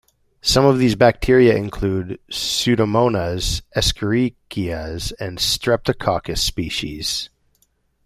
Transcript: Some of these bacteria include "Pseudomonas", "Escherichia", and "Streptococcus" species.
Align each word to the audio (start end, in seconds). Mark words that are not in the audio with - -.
Some 0.41 0.65
of 0.65 0.79
these 0.79 0.95
bacteria 0.95 1.55
include 1.55 2.19
"Pseudomonas", 2.31 3.61
"Escherichia", 3.75 5.13
and 5.19 5.37
"Streptococcus" 5.37 6.39
species. 6.39 7.29